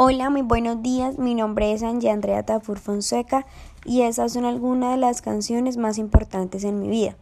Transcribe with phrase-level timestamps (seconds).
[0.00, 1.18] Hola, muy buenos días.
[1.18, 3.46] Mi nombre es Angie Andrea Tafur Fonseca
[3.84, 7.16] y esas son algunas de las canciones más importantes en mi vida.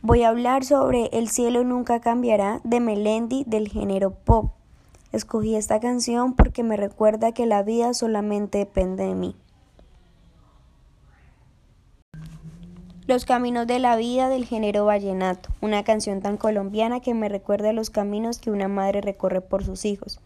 [0.00, 4.52] Voy a hablar sobre El cielo nunca cambiará de Melendi del género pop.
[5.12, 9.36] Escogí esta canción porque me recuerda que la vida solamente depende de mí.
[13.06, 17.74] Los caminos de la vida del género vallenato, una canción tan colombiana que me recuerda
[17.74, 20.22] los caminos que una madre recorre por sus hijos.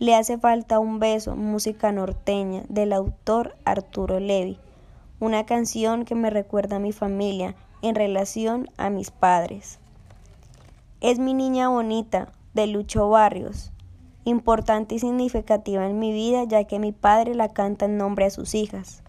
[0.00, 4.56] Le hace falta un beso, música norteña, del autor Arturo Levi.
[5.18, 9.80] Una canción que me recuerda a mi familia en relación a mis padres.
[11.00, 13.72] Es mi niña bonita, de Lucho Barrios,
[14.22, 18.30] importante y significativa en mi vida ya que mi padre la canta en nombre a
[18.30, 19.02] sus hijas.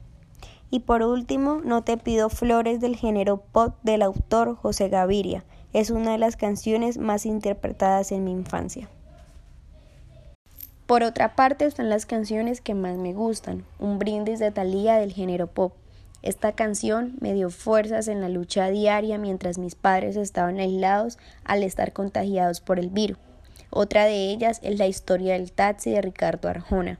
[0.71, 5.44] Y por último, No te pido flores del género pop del autor José Gaviria.
[5.71, 8.89] Es una de las canciones más interpretadas en mi infancia.
[10.89, 15.14] Por otra parte están las canciones que más me gustan, Un brindis de Thalía del
[15.14, 15.73] género pop.
[16.23, 21.61] Esta canción me dio fuerzas en la lucha diaria mientras mis padres estaban aislados al
[21.61, 23.19] estar contagiados por el virus.
[23.69, 26.97] Otra de ellas es la historia del taxi de Ricardo Arjona.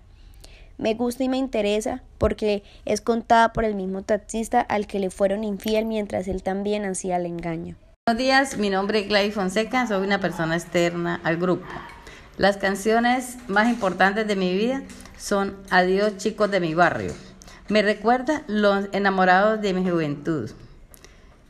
[0.78, 5.10] Me gusta y me interesa porque es contada por el mismo taxista al que le
[5.10, 7.76] fueron infiel mientras él también hacía el engaño.
[8.06, 11.66] Buenos días, mi nombre es Gladys Fonseca, soy una persona externa al grupo.
[12.40, 14.82] Las canciones más importantes de mi vida
[15.18, 17.12] son Adiós chicos de mi barrio.
[17.68, 20.50] Me recuerda los enamorados de mi juventud.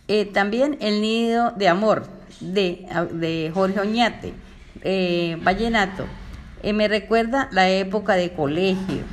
[0.08, 2.08] Eh, también El nido de amor
[2.40, 4.34] de, de Jorge Oñate,
[4.82, 6.08] eh, Vallenato.
[6.64, 9.04] Eh, me recuerda la época de colegio.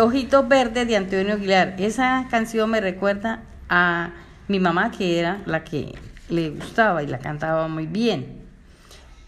[0.00, 1.74] Ojitos Verdes de Antonio Aguilar.
[1.78, 4.12] Esa canción me recuerda a
[4.46, 5.96] mi mamá, que era la que
[6.28, 8.44] le gustaba y la cantaba muy bien.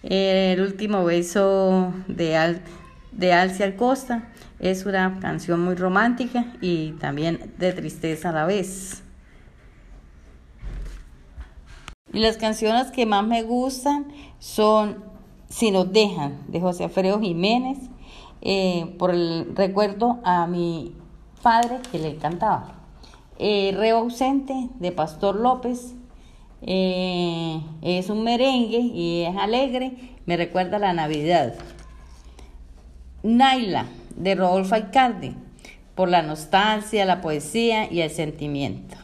[0.02, 2.60] El último beso de, Al,
[3.12, 9.02] de Alcia Alcosta es una canción muy romántica y también de tristeza a la vez.
[12.12, 14.06] Y las canciones que más me gustan
[14.38, 15.04] son
[15.50, 17.78] Si nos dejan, de José Alfredo Jiménez,
[18.42, 20.94] eh, por el recuerdo a mi
[21.42, 22.74] padre que le cantaba.
[23.38, 25.94] Eh, Reo ausente, de Pastor López,
[26.62, 29.92] eh, es un merengue y es alegre,
[30.26, 31.54] me recuerda la Navidad.
[33.22, 33.86] Naila,
[34.16, 35.34] de Rodolfo Icardi,
[35.94, 38.96] por la nostalgia, la poesía y el sentimiento.